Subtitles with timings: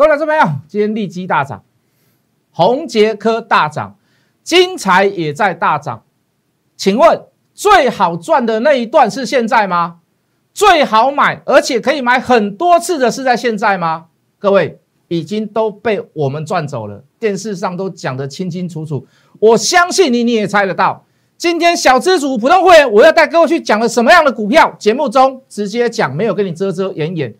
[0.00, 1.62] 各位老师朋友，今天利基大涨，
[2.52, 3.98] 宏杰科大涨，
[4.42, 6.04] 金财也在大涨。
[6.74, 9.98] 请问最好赚的那一段是现在吗？
[10.54, 14.06] 最好买而且可以买很多次的是在现在吗？
[14.38, 19.06] 各位已经都被我们赚走了，电视上都讲得清清楚楚。
[19.38, 21.04] 我相信你，你也猜得到。
[21.36, 24.74] 今天小资主普通会员，我要带各位去讲了什么样的股票？
[24.78, 27.34] 节目中直接讲，没有跟你遮遮掩掩。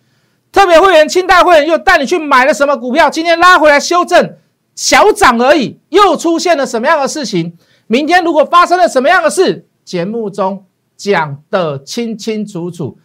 [0.52, 3.08] 特别会员、清代会员又带你去买了什么股票？
[3.08, 4.36] 今天拉回来修正，
[4.74, 7.56] 小涨而已，又出现了什么样的事情？
[7.86, 10.64] 明天如果发生了什么样的事，节目中
[10.96, 12.98] 讲的清清楚楚。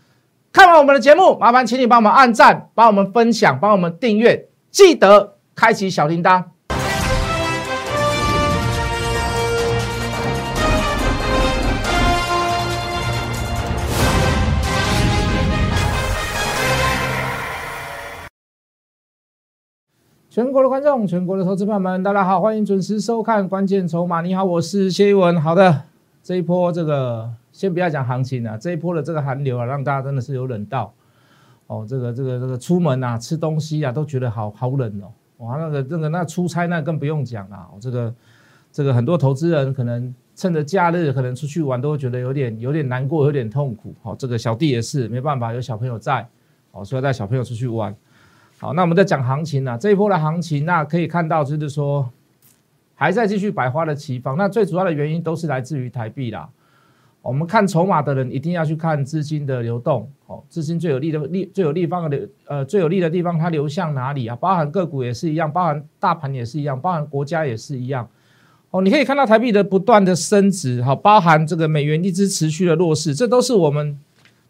[0.52, 6.44] 看完我们的节目，麻烦请你帮我们按赞，帮我们分享，帮我们订阅，记得开启小铃铛。
[20.36, 24.20] 全国的观众，全国的投资朋友们，大家好，欢迎准时收看《关键筹码》。
[24.22, 25.42] 你好，我是谢一文。
[25.42, 25.84] 好的，
[26.22, 30.94] 这一波这个先不要讲行情了，这一波的这个寒流啊，让大家真的是有冷到
[31.68, 31.86] 哦。
[31.88, 35.08] 这个这个这个出门啊，吃东西啊，都觉得好好冷哦。
[35.38, 37.70] 哇，那个那个那出差那更不用讲了。
[37.80, 38.14] 这个
[38.74, 43.96] 这个很多投资人可能趁着假日可能出去玩，都会觉得有点有点难过，有点痛苦。
[44.04, 46.28] 好，这个小弟也是没办法，有小朋友在，
[46.74, 47.96] 哦，所以带小朋友出去玩。
[48.58, 52.10] 好，那我们在讲行情呢，这一波的行情，那可以看到就是说，
[52.96, 54.38] 还在继续百花的齐放。
[54.38, 56.48] 那最主要的原因都是来自于台币啦。
[57.22, 64.36] 我们看筹码的人一定要去看资金的流动，哦，资金最有利的利最有利方的流，呃，最有利的地方它流向哪里啊？
[64.38, 68.08] 包含个股也是一样，包含大盘也是一样，包含国家也是一样。
[68.72, 74.00] 哦，你可以看到台币的不断的升值，好，包含这个美元一直持续的弱势，这都是我们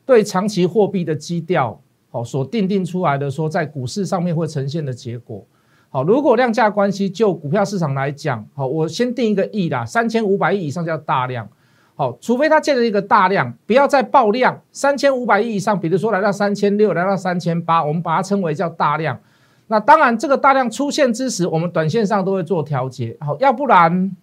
[0.06, 1.82] 对长期货币的基调。
[2.16, 5.46] 好，所定定出来的说，在股市上面会呈现的结果。
[5.90, 11.46] 好，如果量价关系就股票市场来讲，好，我先定一个亿啦，三千五百亿以上叫大量。
[11.94, 19.20] 好，除非它建了一个大量，不要再爆量，三千五百亿以上，比如说来到三千六，来到三千八，我们把它称为叫大量。
[19.68, 23.18] 那当然，这个大量出现之时，我们短线上都会做调节。
[23.20, 24.16] 好，要不然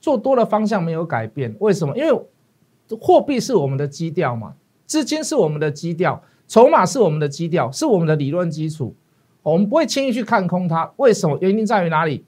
[0.00, 1.94] 做多的方向没有改变，为什么？
[1.98, 2.18] 因为
[2.98, 4.54] 货币是我们的基调嘛，
[4.86, 6.22] 资金是我们的基调。
[6.52, 8.94] 筹码是我们的基调，是我们的理论基础，
[9.42, 10.92] 我们不会轻易去看空它。
[10.98, 11.38] 为什么？
[11.40, 12.26] 原因在于哪里？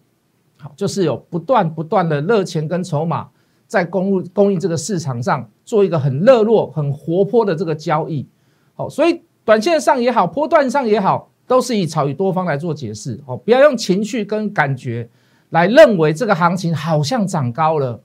[0.56, 3.28] 好，就是有不断不断的热钱跟筹码
[3.66, 8.26] 在供入供应这个市场上做一个很热络、很活泼的这个交易。
[8.74, 13.20] 好，所以短线上也好，波段上也好，都是以炒与多方来做解释。
[13.26, 15.06] 哦，不要用情绪跟感觉
[15.50, 18.00] 来认为这个行情好像涨高了。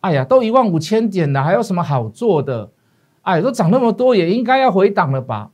[0.00, 2.72] 哎呀，都一万五千点了，还有什么好做的？
[3.22, 5.52] 哎，都涨那么多，也应该要回档了吧？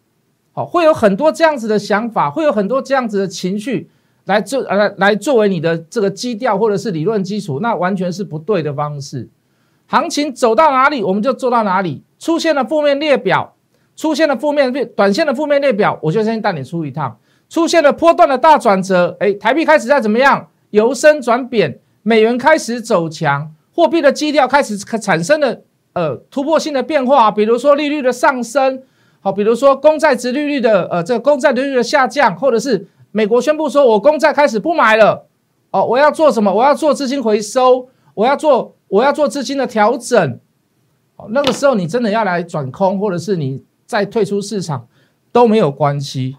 [0.56, 3.90] 好，会有很多这样子的想法，会有很多这样子的情绪
[4.24, 9.28] 来做呃来作为你的这个基调或者是理论基础，那完全是不对的方式。
[9.86, 12.02] 行情走到哪里，我们就做到哪里。
[12.18, 13.54] 出现了负面列表，
[13.96, 17.18] 出现了负面短线的负面列表，我就先带你出一趟。
[17.50, 25.60] 出现了波段的大转折，哎，台币开始在怎么样由升转贬，美元开始走强，货币的基调开始产生了
[25.92, 28.82] 呃突破性的变化，比如说利率的上升。
[29.26, 35.26] 好，比如说公债殖利率的呃，这个公债利率的下降，或者是美国宣布说我公债开始不买了，
[35.72, 36.54] 哦，我要做什么？
[36.54, 40.38] 我要做资金回收，我要做我要做资金的调整。
[41.16, 44.86] 哦，那个时候你真的要来转空，或者是你再退出市场
[45.32, 46.36] 都没有关系。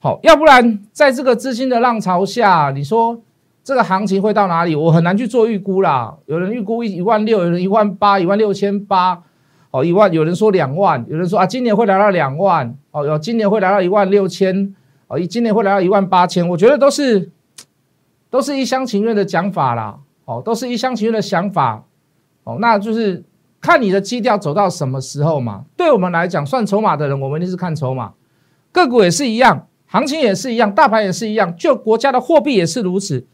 [0.00, 3.20] 好，要不然在这个资金的浪潮下，你说
[3.62, 4.74] 这个行情会到哪里？
[4.74, 6.16] 我很难去做预估啦。
[6.26, 9.22] 有人预估一一万六，有人一万八，一万六千八。
[9.74, 14.72] 哦，一万，有人说两万，有人说啊，今年会来到两万，哦，有今年会来到一万六千，
[15.08, 17.32] 哦，一今年会来到一万八千，我觉得都是，
[18.30, 21.84] 都是一厢情愿的讲法啦，哦，都是一厢情愿的想法，
[22.44, 23.24] 哦，那就是
[23.60, 25.64] 看你的基调走到什么时候嘛。
[25.76, 28.12] 对我们来讲，算筹码的人，我们一定是看筹码，
[28.70, 33.26] 个股也是一样，行情也是一样，大盘也是一样，就国家的货币也是如此，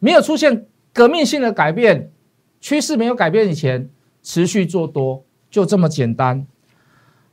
[0.00, 2.10] 没有出现革命性的改变，
[2.60, 3.88] 趋势没有改变以前，
[4.22, 5.24] 持续做多。
[5.50, 6.46] 就这么简单，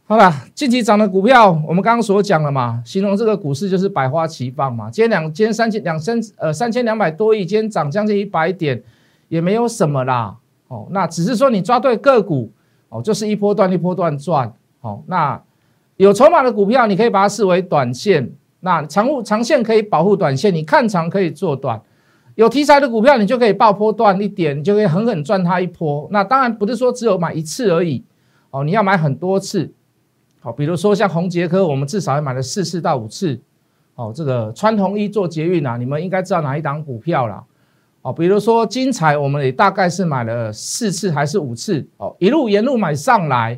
[0.08, 4.90] 好了，近期涨的股票，我们刚刚所讲了嘛，形容这个股市就是百花齐放嘛。
[4.90, 8.82] 今天两，今天三千两千呃三千两百多亿，今天涨将近一百点，
[9.28, 10.38] 也没有什么啦。
[10.68, 12.52] 哦，那只是说你抓对个股，
[12.90, 14.54] 哦，就是一波段一波段赚。
[14.82, 15.42] 哦，那
[15.98, 18.32] 有筹码的股票，你可以把它视为短线，
[18.62, 21.82] 那长护长线可以保护短线，你看长可以做短。
[22.36, 26.08] 有题材的股票，你就可以爆波段一点，你就可以狠狠赚它一波。
[26.12, 28.04] 那当然不是说只有买一次而已，
[28.52, 29.72] 哦，你要买很多次。
[30.42, 33.40] 好，比如说像红杰科，我们至少要买了四次到五次。
[33.96, 37.42] 哦，这个穿红衣做捷运啊，你们应该知道哪一档股票啦。
[38.02, 43.58] 哦，比如说金彩，我们也大概是买了四次还是五次哦，一路沿路买上来，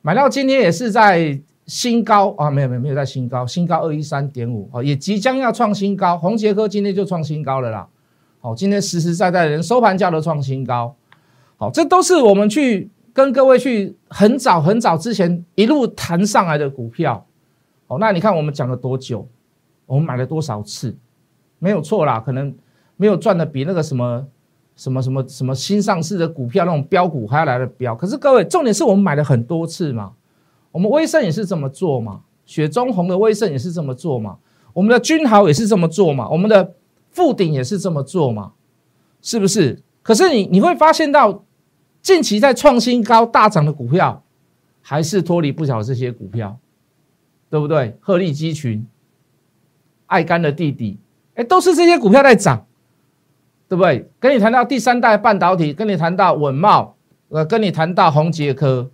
[0.00, 1.38] 买到今天也是在
[1.70, 6.18] 新高啊，没有没有没有在新高，新高二一三点五哦，也即将要创新高。
[6.18, 7.88] 红杰科今天就创新高了啦，
[8.40, 10.96] 好，今天实实在在连收盘价都创新高，
[11.56, 17.24] 好，这都是我们去跟各位去很早很早之前一路谈上来的股票，
[17.86, 19.28] 哦，那你看我们讲了多久，
[19.86, 20.96] 我们买了多少次，
[21.60, 22.52] 没有错啦，可能。
[22.96, 24.26] 没有赚的比那个什么
[24.76, 30.12] 什么什么什么新上市的股票那种标股还要来的标，可是各位重点是我们买了很多次嘛，
[30.72, 34.38] 我们威盛也是这么做嘛，雪中红的威盛也是这么做嘛，
[34.72, 36.74] 我们的君豪也是这么做嘛，我们的
[37.10, 38.52] 富鼎也是这么做嘛，
[39.22, 39.82] 是不是？
[40.02, 41.44] 可是你你会发现到
[42.00, 44.22] 近期在创新高大涨的股票，
[44.80, 46.58] 还是脱离不了这些股票，
[47.48, 47.96] 对不对？
[48.00, 48.86] 鹤立鸡群，
[50.06, 50.98] 爱肝的弟弟，
[51.34, 52.66] 哎，都是这些股票在涨。
[53.68, 54.10] 对不对？
[54.18, 56.96] 跟你谈到第三代半导体，跟你谈到稳茂，
[57.28, 58.90] 呃，跟你谈到宏杰科，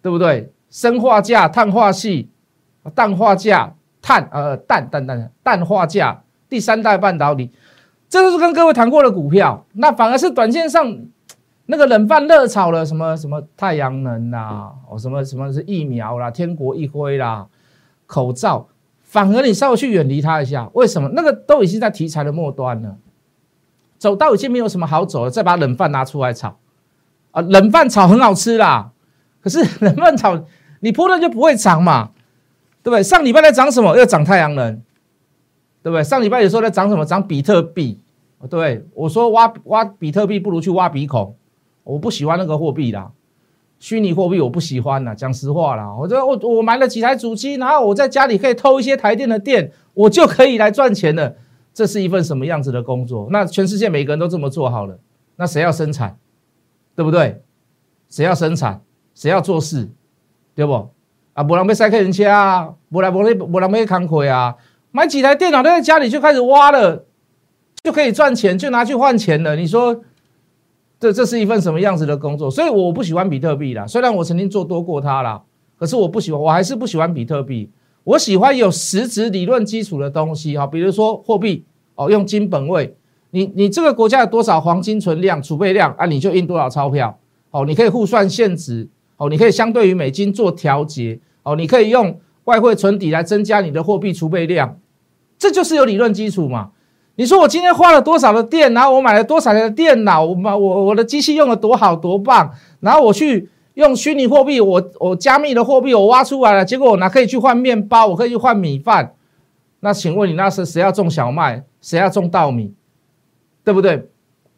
[0.00, 0.50] 对不对？
[0.70, 2.30] 生化价、碳化系、
[2.94, 7.50] 氮化价、碳呃氮氮氮氮化价，第三代半导体，
[8.08, 9.66] 这都是跟各位谈过的股票。
[9.72, 10.96] 那反而是短线上
[11.66, 17.46] 那个冷饭热炒了，什么什么太阳能啦，哦，什么什么是疫苗啦、天国一辉啦、
[18.06, 18.68] 口罩，
[19.02, 20.70] 反而你稍微去远离它一下。
[20.72, 21.10] 为什么？
[21.14, 22.96] 那个都已经在题材的末端了。
[23.98, 26.56] 走到已经没有什么好走了，再把冷饭拿出来炒，
[27.32, 28.92] 啊，冷饭炒很好吃啦。
[29.42, 30.42] 可是冷饭炒
[30.80, 32.10] 你铺了就不会涨嘛，
[32.82, 33.02] 对不对？
[33.02, 33.96] 上礼拜在涨什么？
[33.96, 34.74] 要涨太阳能，
[35.82, 36.02] 对不对？
[36.02, 37.04] 上礼拜有时候在涨什么？
[37.04, 37.98] 涨比特币，
[38.48, 41.34] 对我说挖挖比特币不如去挖鼻孔，
[41.84, 43.10] 我不喜欢那个货币啦，
[43.78, 51.36] 虚拟货币我不喜欢啦，讲实话啦，我这我我买了几台主机，然后我在家里可以偷一些台电的电，我就可以来赚钱了。
[51.72, 53.28] 这是一份什么样子的工作？
[53.30, 54.98] 那全世界每个人都这么做好了，
[55.36, 56.16] 那谁要生产，
[56.96, 57.40] 对不对？
[58.08, 58.82] 谁要生产，
[59.14, 59.88] 谁要做事，
[60.60, 60.90] 对不？
[61.32, 64.54] 啊，不让被塞客人家啊，不然不让不让被扛亏啊，
[64.90, 67.06] 买几台电脑都在家里就开始挖了，
[67.82, 69.56] 就可以赚钱，就拿去换钱了。
[69.56, 70.02] 你说，
[70.98, 72.50] 这这是一份什么样子的工作？
[72.50, 75.40] 所以我不喜欢比特币啦，虽然我曾经做多过它啦，
[75.78, 77.70] 可是我不喜欢，我还是不喜欢比特币。
[78.04, 81.64] 我喜欢有实质理论基础的东西哈，比如说货币
[81.94, 82.96] 哦，用金本位，
[83.30, 87.18] 你你这个国家有多少黄金存量、储备量啊，你就印多少钞票
[87.50, 88.88] 哦，你可以互算现值
[89.20, 94.78] 哦，你可以相对于美金做调节哦，你可以用外汇存底来增加你的货币储备量，
[95.38, 96.70] 这就是有理论基础嘛。
[97.16, 102.50] 你说我今天花了多少的电，然后我买了多少台的电脑，我买我我的机器用的多好多棒，
[102.80, 103.50] 然后我去。
[103.74, 109.14] 用虚拟货币，我我加密的货币我挖出来了，结果我拿可以去换面包，我可以去换米饭。
[109.78, 112.74] 那请问你那是谁要种小麦，谁要种稻米，
[113.64, 114.08] 对不对？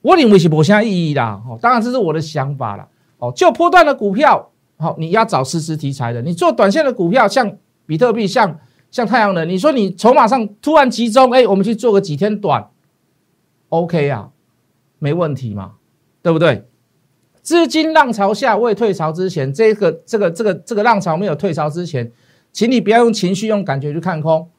[0.01, 1.41] 我认为是没啥意义啦。
[1.47, 2.89] 哦，当然这是我的想法了。
[3.19, 4.51] 哦，就波段的股票，
[4.83, 6.21] 好，你要找实时题材的。
[6.21, 7.57] 你做短线的股票，像
[7.87, 8.59] 比特币，像
[8.91, 12.69] 像太阳能，你说你筹码上突然集中，哎，我们去做个几天短
[13.69, 14.31] ，OK 啊，
[14.99, 15.75] 没问题嘛，
[16.21, 16.67] 对不对？
[17.43, 22.11] 资金浪潮下未退潮之前，这个这个这个这个浪潮没有退潮之前，
[22.53, 24.51] 请你不要用情绪、用感觉去看空，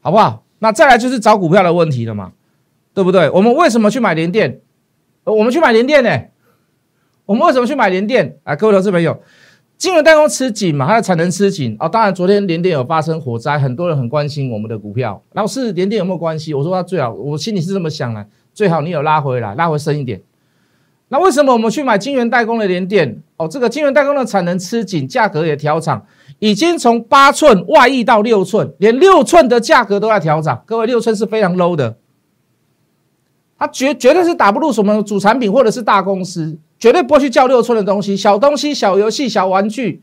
[0.00, 0.44] 好不好？
[0.60, 2.32] 那再来就是找股票的问题了嘛，
[2.94, 3.28] 对不对？
[3.30, 4.60] 我们为什么去买联电？
[5.24, 6.10] 我们去买联电呢？
[7.26, 8.38] 我们为什么去买联电？
[8.42, 9.22] 啊，各位投资朋友，
[9.82, 11.88] 金融代工吃紧嘛，它的产能吃紧哦。
[11.88, 15.20] 当然，昨天联电有发生火灾，很多人很关心我们的股票。
[15.32, 16.54] 老师，联电有没有关系？
[16.54, 18.24] 我说它最好，我心里是这么想的，
[18.54, 20.22] 最好你有拉回来，拉回深一点。
[21.08, 23.20] 那为什么我们去买晶圆代工的联电？
[23.36, 26.06] 哦，这个晶圆代工的产能吃紧，价格也调涨，
[26.38, 30.62] 已经从八寸外溢到六寸，连六寸的价格都在调涨。
[30.64, 31.96] 各位，六寸是非常 low 的，
[33.58, 40.02] 它绝绝对是打不入什么主产品或者是大公司，绝对不会去叫六寸的东西，小东西、小游戏、小玩具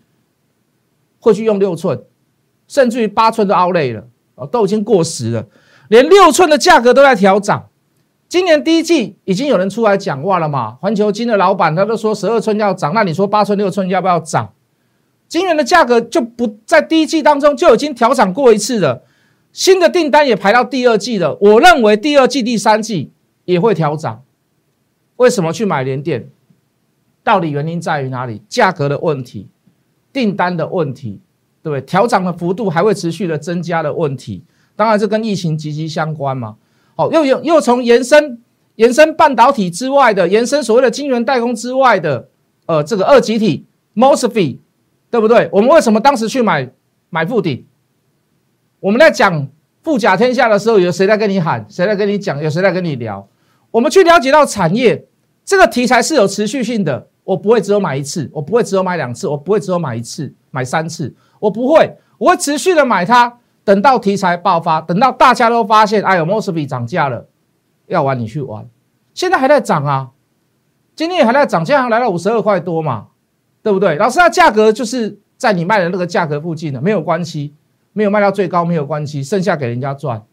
[1.20, 2.02] 会去用六寸，
[2.70, 5.46] 甚至于八寸都 out 累了，哦，都已经过时了，
[5.90, 7.68] 连六寸的价格都在调涨。
[8.30, 10.78] 今年第一季已经有人出来讲话了嘛？
[10.80, 14.54] 环球金的老板他都说十二寸要涨，那你说八寸六寸要不要涨？
[15.28, 19.04] 金元的价格就不在第一季当中就已经调涨过一次了，
[19.52, 21.38] 新的订单也排到第二季了。
[21.42, 23.12] 我认为第二季、第三季
[23.44, 24.22] 也会调涨。
[25.18, 26.30] 为什么去买联电？
[27.30, 28.42] 到底原因在于哪里？
[28.50, 29.48] 价格的问题，
[30.12, 31.22] 订单的问题，
[31.62, 31.82] 对不对？
[31.82, 34.44] 调涨的幅度还会持续的增加的问题，
[34.76, 36.56] 当然这跟疫情息息相关嘛。
[36.96, 38.42] 哦，又有又从延伸
[38.78, 42.30] 延伸半导体之外的延伸所谓的晶圆代工之外的，
[42.66, 44.58] 呃，这个二级体 mosfet，
[45.12, 45.48] 对不对？
[45.52, 46.68] 我们为什么当时去买
[47.12, 47.64] 买富鼎？
[48.80, 49.48] 我们在讲
[49.84, 51.64] 富甲天下的时候，有谁在跟你喊？
[51.70, 52.42] 谁在跟你讲？
[52.42, 53.30] 有谁在跟你聊？
[53.70, 55.06] 我们去了解到产业
[55.46, 57.09] 这个题材是有持续性的。
[57.30, 67.28] 我不会只有买一次，我不会只有买两次，我不会只有买一次、买三次，我不会，我会持续的买它，等到题材爆发，等到大家都发现，哎呦 m o s b y 涨价了，
[67.86, 68.68] 要玩你去玩，
[69.14, 70.10] 现在还在涨啊，
[70.96, 73.10] 今天也还在涨，现在来到五十二块多嘛，
[73.62, 73.96] 对不对？
[73.98, 77.54] 老师，那价格就是在你卖的那个价格附近的，没有关系，
[77.94, 80.24] 没有卖到最高没有关系，剩下给人家赚，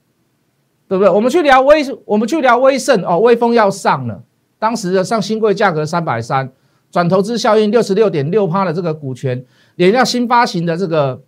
[0.89, 1.11] 对不对？
[1.11, 4.23] 我们去聊威，我们去聊威盛哦，威风要上了，
[4.59, 6.51] 当时的上新贵价格三百三。
[6.97, 11.21] 转投资效应六十六点六趴的这个股权，连要新发行的这个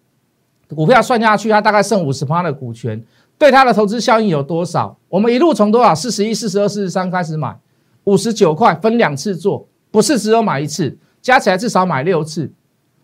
[0.75, 3.05] 股票算下去，它大概剩五十趴的股权，
[3.37, 4.97] 对它的投资效应有多少？
[5.11, 7.55] 我们一路从多少四十一、四十二、四十三开始买，
[8.05, 12.51] 五十九块分两次做，不是只有买一次，加起来至少买六次，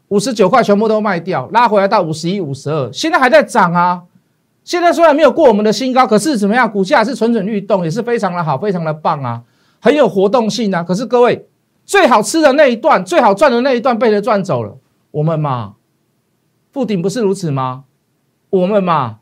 [0.09, 4.05] 五十九块全部都卖掉，拉回来到五十一、五十二，现在还在涨啊！
[4.65, 6.73] 现在虽然没有过我们的新高，可是怎么样？
[6.73, 9.43] 股价是蠢蠢欲动，也是非常的好，非常的棒啊，
[9.83, 10.83] 很有活动性啊！
[10.83, 11.47] 可是各位。
[11.85, 14.79] 最好吃的那一段，最好赚的那一段被人赚走了，
[15.11, 15.75] 我们嘛，
[16.73, 17.85] 富鼎不是如此吗？
[18.51, 19.19] 我们嘛，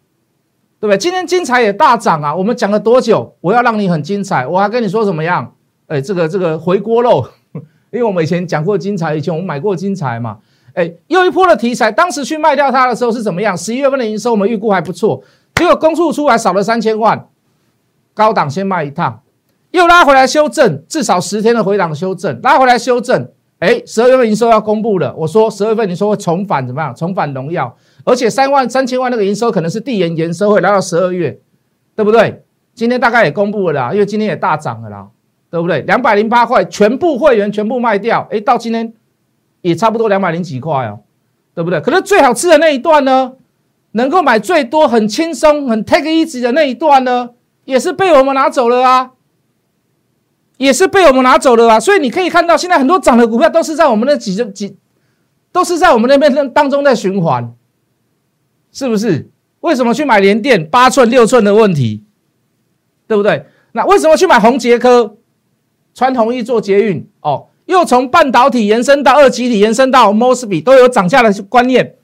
[0.79, 0.99] 对不对？
[0.99, 2.35] 今天精彩也大涨啊！
[2.35, 3.35] 我们讲了多久？
[3.41, 5.55] 我要让你很精彩，我还跟你说怎么样？
[5.87, 7.27] 哎，这个这个回锅肉，
[7.91, 10.39] 因为我们以前讲过精彩，以前我们买过精彩嘛。
[10.75, 13.57] 哎，又一波的题材，当时去卖掉它的时候是怎么样？
[13.57, 15.23] 十一月份的营收我们预估还不错，
[15.55, 17.29] 结果公数出来少了三千万，
[18.15, 19.23] 高档先卖一趟。
[19.73, 23.29] 又拉回来修正，至少十天的回档修正，拉回来修正。
[23.59, 26.95] 哎，十二月份营收要公布了，我说十二月份营收会重返怎么样？
[26.95, 27.75] 重返荣耀，
[28.05, 31.39] 而且三万三千万那个营收可能是递延延收会来到十二月，
[31.95, 32.43] 对不对？
[32.75, 35.07] 今天大概也公布了啦，因为今天也大涨了啦，
[35.49, 35.81] 对不对？
[35.83, 38.93] 两百零八块，全部会员全部卖掉，哎，到今天
[39.61, 41.01] 也差不多两百零几块哦，
[41.55, 41.81] 对不对？
[41.81, 43.35] 可是最好吃的那一段呢，
[43.93, 47.31] 能够买最多、很轻松、很 take easy 的那一段呢，
[47.65, 49.13] 也是被我们拿走了啊。
[50.63, 54.77] 也是被我们拿走了啊，所以你可以看到，现在很多涨的股票都是在我们那几几，
[55.51, 57.53] 都是在我们那边当中在循环，
[58.71, 59.29] 是不是？
[59.61, 62.05] 为什么去买联电八寸六寸的问题，
[63.07, 63.47] 对不对？
[63.73, 65.17] 那为什么去买宏杰科？
[65.95, 71.97] 穿红衣做捷运哦，又从半导体延伸到二极体，延伸到 mosby 都有涨价的观念。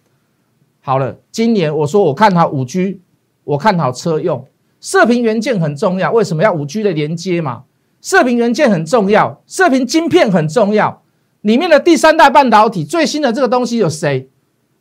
[0.81, 3.01] 好了，今年我说我看好五 G，
[3.45, 4.47] 我看好车用
[4.81, 7.65] 射频元件很重要，为什么要五 G 的连接嘛？
[8.01, 11.03] 射频元件很重要，射频晶片很重要。
[11.43, 14.29] 里面的第三代半导体最新的这个东西有谁？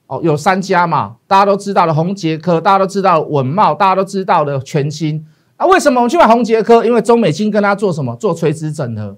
[0.07, 5.25] 哦，有三家嘛，大家都知道的宏杰科，大家都知道稳茂，大家都知道的全新。
[5.57, 6.85] 啊，为什么我们去买宏杰科？
[6.85, 8.15] 因为中美金跟他做什么？
[8.15, 9.17] 做垂直整合，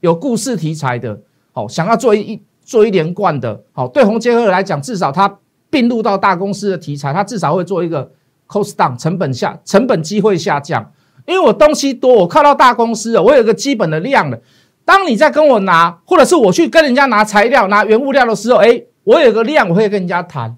[0.00, 1.20] 有故事题材的。
[1.52, 3.62] 好，想要做一做一连贯的。
[3.72, 5.38] 好，对宏杰科来讲，至少它
[5.68, 8.10] 并入到大公司的题材，它至少会做一个
[8.48, 10.90] cost down，成本下，成本机会下降。
[11.26, 14.38] 因为我东西多，我靠到大公司了，我有个基本的量了。
[14.84, 20.56] 当你在跟我拿，或者是我去跟人家拿材料、拿原物料的时候，哎，我有个量，我会跟人家谈。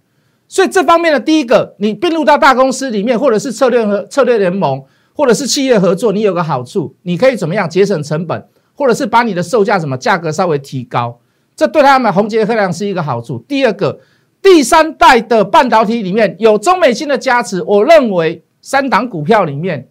[0.49, 4.83] 所以这方面的第一个，你并入到大公司里面，或者是策略和策略联盟，
[5.15, 11.19] 或者是企业合作，你有个好处，你可以怎么样节省成本，或者是把你的售价什么价格稍微提高，
[11.55, 13.39] 这对他们宏杰科量是一个好处。
[13.47, 14.01] 第二个，
[14.41, 19.89] 第三代的半导体里面有中美金的加持，我认为三档股票里面。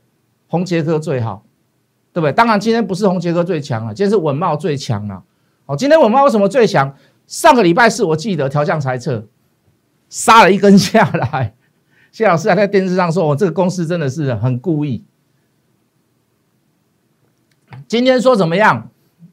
[0.52, 1.46] 红杰科最好，
[2.12, 2.34] 对不对？
[2.34, 5.24] 当然今天不是红杰科最强了，今天是稳茂最强了。
[5.66, 6.94] 好，今天稳茂为什么最强？
[7.26, 9.26] 上个礼拜四我记得调降猜测，
[10.10, 11.54] 杀了一根下来。
[12.12, 15.06] 谢老师还在电视上说：“我这个公司真的是很故意。”
[17.88, 18.90] 今天说怎么样？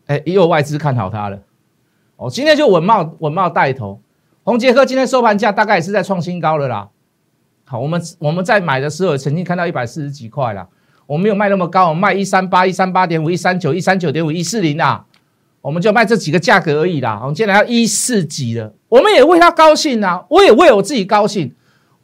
[0.06, 1.40] 哎，也有外资看好它了。
[2.14, 4.00] 哦，今天就稳茂稳茂带头，
[4.44, 6.88] 红杰科今天收盘价大概也是在创新高了啦。
[7.64, 10.68] 好，我们我们在买的时候曾经看到一百四十几块啦。
[11.09, 15.07] 我没有卖那么高，我卖一三八、一三八点五、一三九、一三九点五、一四零啊，
[15.62, 17.19] 我们就卖这几个价格而已啦。
[17.23, 21.55] 我们今天要一四几了，我们也为他高兴啊，我也为我自己高兴。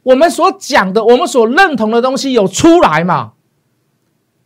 [0.01, 3.33] 我们所讲的，我们所认同的东西有出来嘛？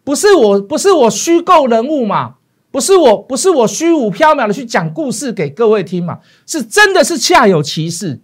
[0.04, 2.36] 不是我，不是我虚构人物嘛？
[2.70, 6.20] 不是我，不是我虚无缥缈的去讲故事给各位听嘛？
[6.46, 8.20] 是真的是恰有其事。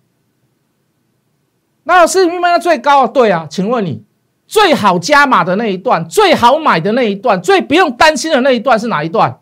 [1.85, 3.07] 那老师，你卖到最高啊？
[3.07, 4.03] 对啊，请问你？
[4.55, 9.41] 最好加码的那一段，最好买的那一段，最不用担心的那一段是哪一段？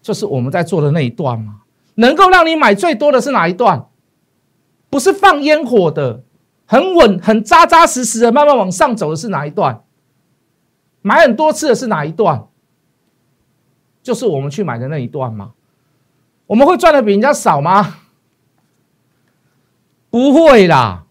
[0.00, 1.56] 就是我们在做的那一段嘛。
[1.96, 3.88] 能够让你买最多的是哪一段？
[4.88, 6.22] 不是放烟火的，
[6.64, 9.82] 很稳、很扎扎实实的，慢慢往上走的是哪一段？
[11.02, 12.46] 买很多次的是哪一段？
[14.02, 15.52] 就是我们去买的那一段嘛。
[16.46, 17.98] 我们会赚的比人家少吗？
[20.08, 21.02] 不会啦。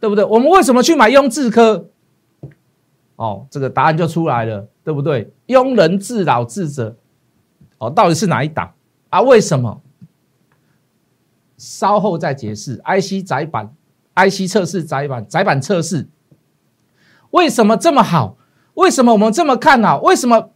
[0.00, 0.22] 对不对？
[0.22, 1.88] 我们为什么去买雍智科？
[3.16, 5.32] 哦，这个答案就出来了，对不对？
[5.46, 6.96] 庸人自扰智者，
[7.78, 8.72] 哦，到底是哪一档
[9.10, 9.20] 啊？
[9.20, 9.80] 为什么？
[11.56, 12.82] 稍后再解释。
[12.84, 13.72] IC 窄板
[14.16, 16.08] ，IC 测试窄板，窄板测试
[17.30, 18.36] 为什么这么好？
[18.74, 20.00] 为什么我们这么看好？
[20.00, 20.50] 为什么？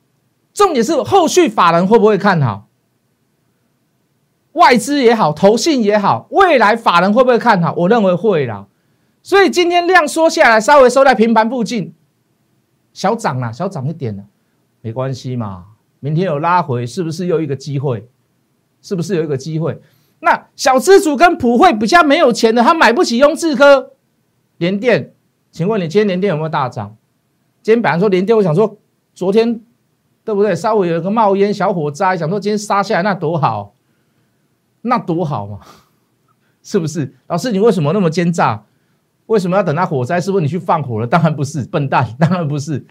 [0.53, 2.67] 重点是后续法人会不会看好？
[4.53, 7.73] 外资也好，投信也好，未来法人会不会看好？
[7.77, 8.67] 我认为会啦。
[9.23, 11.95] 所以今天量缩下来，稍微收在平盘附近。
[12.99, 14.25] 小涨了，小涨一点了，
[14.81, 15.67] 没关系嘛。
[16.01, 18.09] 明天有拉回，是不是又一个机会？
[18.83, 19.81] 是不是有一个机会？
[20.19, 23.93] 那小资主跟普惠比较没有钱的，他买不起雍智科、
[24.57, 25.15] 联电。
[25.53, 26.97] 请问你今天联电有没有大涨？
[27.63, 28.77] 今天本来说联电，我想说
[29.15, 29.61] 昨天
[30.25, 30.57] 对不对？
[30.57, 33.75] 稍微有一个冒烟小火灾，想说今天杀下来那多好，
[34.81, 35.61] 那多好嘛？
[36.65, 37.15] 是不是？
[37.29, 38.65] 老师，你为什么那么奸诈？
[39.29, 40.21] 为什么要等它火灾？
[40.21, 41.07] 是不是你去放火了？
[41.07, 42.85] 当然不是，笨蛋，当然不是。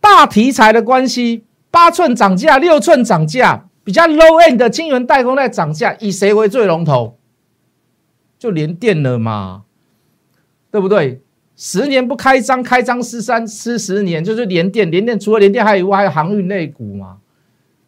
[0.00, 7.18] 大题材的关系，八寸涨价，六寸涨价，比较 low end 的晶圆代工在涨价，以谁为最龙头？
[8.38, 9.64] 就连电了嘛，
[10.70, 11.22] 对不对？
[11.56, 14.90] 十年不开张，开张吃三吃十年，就是连电。
[14.90, 17.16] 连电除了连电，还有还有航运类股嘛？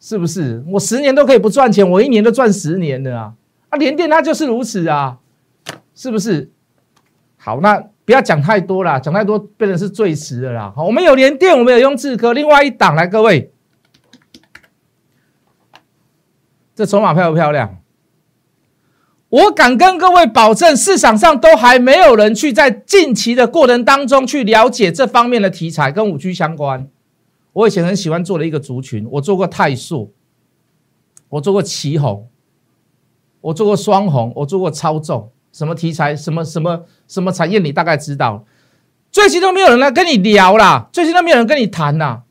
[0.01, 0.65] 是不是？
[0.69, 3.35] 我十年都可以不赚钱，我一年都赚十年的啊！
[3.69, 5.19] 啊，连电它就是如此啊，
[5.95, 6.51] 是不是？
[7.49, 10.71] 好，那不要讲太多了，讲太多变成是最迟的啦。
[10.77, 13.51] 好，我们有连电，我们有用智科，另外一档来，各位，
[16.75, 17.79] 这筹码漂不漂亮？
[19.31, 26.87] 我敢跟各位保证，市场上都还没有人去在近期的过程当中去了解这方面的题材跟五 G 相关。
[27.55, 30.11] 我以前很喜欢做的一个族群，我做过泰硕，
[31.31, 32.29] 我做过旗红，
[33.41, 35.33] 我做过双红，我做过超重。
[35.59, 36.15] 什么题材？
[36.15, 37.59] 什么什么什么产业？
[37.59, 38.45] 你大概知道。
[39.11, 42.23] 最近都没有人来跟你聊啦，最近都没有人跟你谈啦。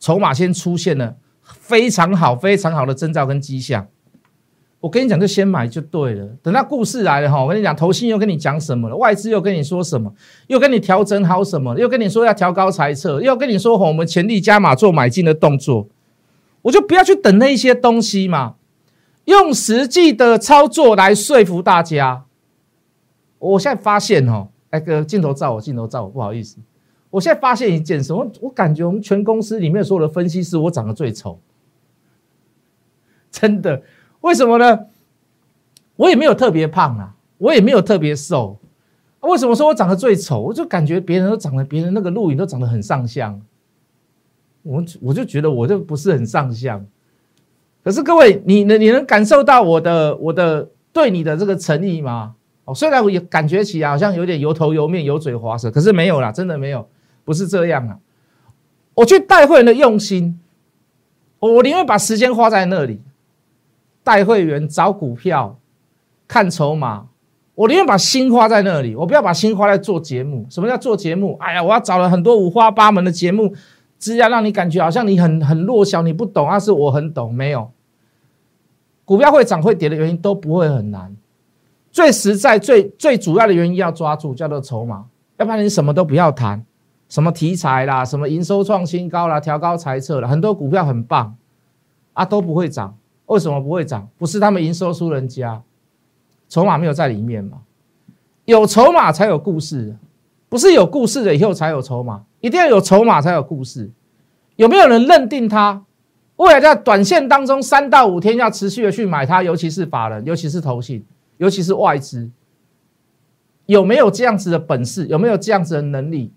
[0.00, 3.86] 筹码先出现了非常好、非常好的征兆跟迹象。
[4.80, 6.26] 我跟你讲，就先买就对了。
[6.42, 8.96] 等到故事来了哈，我跟你讲，投信又跟你讲什么了？
[8.96, 10.10] 外资又跟你说什么？
[10.46, 11.78] 又跟你调整好什么？
[11.78, 15.86] 又跟你说要调高猜测，又跟你说我们全力加码做买进的动作。
[16.62, 18.54] 我就不要去等那一些东西嘛，
[19.26, 22.24] 用实际的操作来说服大家。
[23.38, 26.58] 我现在发现哦，那个镜头照我，镜头照我，不好意思。
[27.10, 31.40] 我现在发现一件事，我我感觉我们全公司里面所有的分析师，我长得最丑，
[33.30, 33.82] 真的？
[34.20, 34.86] 为什么呢？
[35.96, 38.58] 我也没有特别胖啊，我也没有特别瘦，
[39.20, 40.40] 为什么说我长得最丑？
[40.40, 43.40] 我就感觉别人都长得，别人那个录影都长得很上相，
[44.62, 46.84] 我我就觉得我就不是很上相。
[47.82, 52.34] 可是各位，你能你能感受到我的我的对你的这个诚意吗？
[52.68, 56.86] 哦，虽然我也感觉起来好像有点油头油面、油嘴滑舌，可是没有啦，真的没有，
[57.24, 57.98] 不是这样啊。
[58.92, 60.38] 我去带会员的用心，
[61.38, 63.00] 我宁愿把时间花在那里，
[64.04, 65.58] 带会员找股票、
[66.26, 67.06] 看筹码，
[67.54, 70.46] 我宁愿把心花在那里，我不要把心花在做节目。
[70.50, 71.38] 什么叫做节目？
[71.40, 73.54] 哎呀，我要找了很多五花八门的节目，
[73.98, 77.32] 只要让你感觉好像你很很弱小，你不懂，但是我很懂。
[77.32, 77.70] 没有，
[79.06, 81.16] 股票会涨会跌的原因都不会很难。
[81.98, 85.04] 最实在、最最主要的原因要抓住，叫做筹码，
[85.36, 86.64] 要不然你什么都不要谈，
[87.08, 91.34] 什么题材啦，什么营收创新高啦，调高财测了，很多股票很棒
[92.12, 92.96] 啊，都不会涨。
[93.26, 94.08] 为什么不会涨？
[94.16, 95.60] 不是他们营收输人家，
[96.48, 97.58] 筹码没有在里面嘛？
[98.44, 99.96] 有筹码才有故事，
[100.48, 103.90] 不是有故事的以后才有筹码，一定要有筹码才有故事。
[104.54, 105.82] 有没有人认定它
[106.36, 109.42] 未来在短线当中三到五天要持续的去买它？
[109.42, 111.04] 尤其是法人，尤其是投信。
[111.38, 112.30] 尤其是外资
[113.66, 115.06] 有没有这样子的本事？
[115.06, 116.32] 有没有这样子的能力？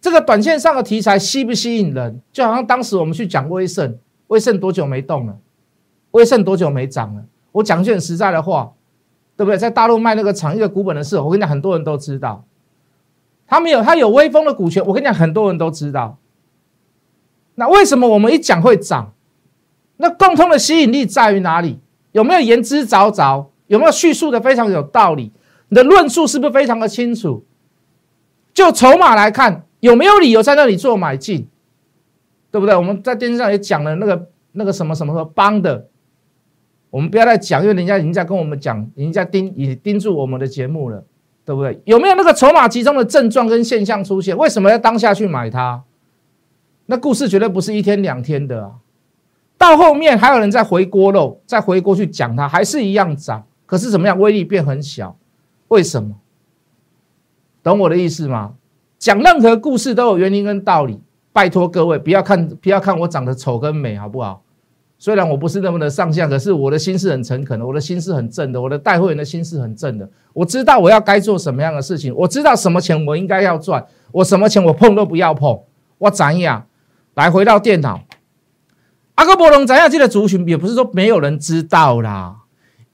[0.00, 2.20] 这个短线上的题材吸不吸引人？
[2.32, 5.36] 就好像当时我们去讲威盛，威盛多久没动了？
[6.12, 7.24] 威盛多久没涨了？
[7.52, 8.72] 我讲句很实在的话，
[9.36, 9.58] 对不对？
[9.58, 12.44] 在大陆卖那个长一个股本的事，我跟你讲，很多人都知道。
[13.46, 16.18] 他没有，他有威风的股权，我跟你讲，很多人都知道。
[17.54, 19.12] 那为什么我们一讲会涨？
[19.96, 21.80] 那共通的吸引力在于哪里？
[22.12, 23.46] 有没有言之凿凿？
[23.66, 25.32] 有没有叙述的非常有道理？
[25.68, 27.44] 你的论述是不是非常的清楚？
[28.54, 31.48] 就筹码来看，有没有理由在那里做买进？
[32.50, 32.74] 对不对？
[32.74, 35.88] 我们在电视上也讲了那个那个什么什么什么帮的，
[36.90, 41.04] 我们不要再讲，因为人家已经在跟我们讲，已经在盯已经盯住我们的节目了，
[41.44, 41.78] 对不对？
[41.84, 44.34] 有没有那个筹码集中的症状跟现象出现？
[44.36, 45.82] 为什么要当下去买它？
[46.86, 48.72] 那故事绝对不是一天两天的啊！
[49.58, 53.44] 到后面还有人在回锅肉，再回锅去讲它，还是一样涨。
[53.66, 54.18] 可是怎么样？
[54.18, 55.16] 威力变很小，
[55.68, 56.16] 为什么？
[57.62, 58.54] 懂我的意思吗？
[58.98, 61.00] 讲任何故事都有原因跟道理。
[61.32, 64.42] 拜托各位，不要看不要看我长得丑跟美，好不好？
[64.98, 70.08] 虽然我不是那么的上相，可是我的心是很诚恳的，我的心是很正的，我的带会员的心是很正的。
[70.32, 75.60] 我知道我要该做什么样的事情，我知道什么钱我应该要赚，我什么钱我碰都不要碰。
[75.98, 76.66] 我怎样？
[77.12, 78.00] 来回到电脑，
[79.16, 79.90] 阿哥伯龙怎样？
[79.90, 82.36] 这个族群也不是说没有人知道啦，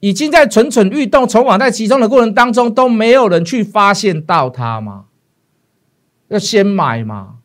[0.03, 5.07] 已经在蠢蠢欲动、筹码在集中的过程当中，都没有人去发现到它吗？
[6.29, 7.37] 要先买嘛。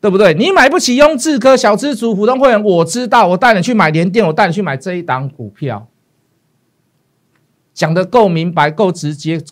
[0.00, 0.34] 对不对？
[0.34, 3.28] 你买不起雍智科小资族普通会员，我知道。
[3.28, 5.88] 我带你去买联电，我带你去买这一档股票，
[7.72, 9.42] 讲的够明白、够直接，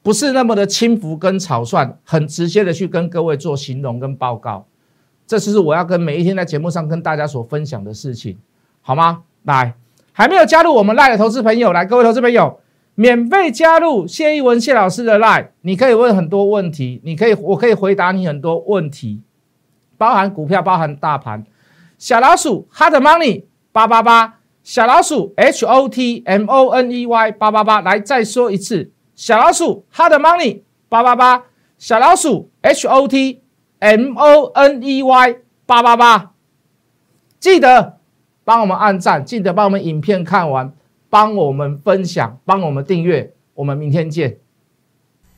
[0.00, 4.68] 不是那么的轻浮跟草率，很直接的去跟各位做形容跟报告。
[5.26, 8.38] 这是我要跟每一天在节目上跟大家所分享的事情，
[8.80, 9.24] 好吗？
[9.42, 9.74] 来，
[10.20, 12.60] 还没有加入我们赖的投资朋友，来，各位投资朋友。
[12.94, 19.22] 免费加入谢一文谢老师的 line，你可以问很多问题，你可以我可以回答你很多问题，
[19.96, 21.42] 包含股票，包含大盘。
[21.96, 31.44] 小老鼠 hot money 八八八，小老鼠 h o t m o n e y 八八八，来再说一次，小老鼠 hot money 八八八，
[31.78, 33.40] 小老鼠 h o t
[33.78, 36.32] m o n e y 八八八，
[37.38, 37.99] 记得
[38.44, 40.72] 帮我们按赞，记得帮我们影片看完。
[41.12, 44.36] 帮我们分享，帮我们订阅，我们明天见。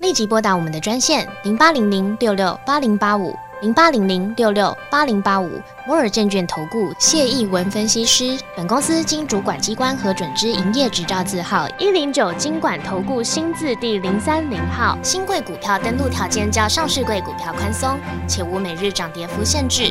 [0.01, 5.49] 立即拨打我们的专线零八零零六六八零八五零八零零六六八零八五
[5.87, 8.39] 摩尔证券投顾谢义文分析师。
[8.55, 14.99] 本公司经主管机关核准之营业执照字号一零九金管投顾新字第零三零号。
[15.03, 19.91] 新贵股票登录条件较上市贵股票宽松，且无每日涨跌幅限制。